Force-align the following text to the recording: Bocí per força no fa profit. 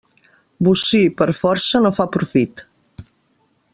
Bocí 0.67 1.01
per 1.19 1.27
força 1.41 1.83
no 1.85 1.93
fa 1.99 2.07
profit. 2.17 2.65